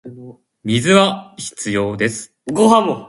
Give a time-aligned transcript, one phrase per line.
[0.63, 2.33] 水は必要です